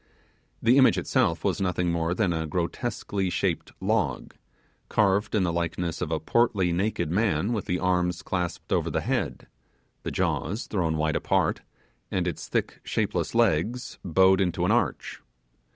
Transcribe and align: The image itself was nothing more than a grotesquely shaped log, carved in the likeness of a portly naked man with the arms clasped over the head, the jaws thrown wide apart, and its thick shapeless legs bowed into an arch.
The 0.63 0.79
image 0.79 0.97
itself 0.97 1.43
was 1.43 1.61
nothing 1.61 1.91
more 1.91 2.15
than 2.15 2.33
a 2.33 2.47
grotesquely 2.47 3.29
shaped 3.29 3.71
log, 3.79 4.33
carved 4.89 5.35
in 5.35 5.43
the 5.43 5.53
likeness 5.53 6.01
of 6.01 6.09
a 6.09 6.19
portly 6.19 6.71
naked 6.71 7.11
man 7.11 7.53
with 7.53 7.65
the 7.65 7.77
arms 7.77 8.23
clasped 8.23 8.73
over 8.73 8.89
the 8.89 9.01
head, 9.01 9.45
the 10.01 10.09
jaws 10.09 10.65
thrown 10.65 10.97
wide 10.97 11.15
apart, 11.15 11.61
and 12.09 12.27
its 12.27 12.47
thick 12.47 12.79
shapeless 12.83 13.35
legs 13.35 13.99
bowed 14.03 14.41
into 14.41 14.65
an 14.65 14.71
arch. 14.71 15.21